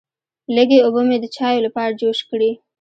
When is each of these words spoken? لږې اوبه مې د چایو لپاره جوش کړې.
لږې 0.55 0.79
اوبه 0.85 1.01
مې 1.07 1.17
د 1.21 1.25
چایو 1.35 1.65
لپاره 1.67 1.97
جوش 1.99 2.19
کړې. 2.29 2.51